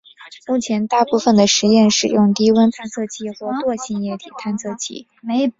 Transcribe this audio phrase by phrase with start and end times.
[0.47, 5.07] 目前大部分的实验使用低温探测器或惰性液体探测器。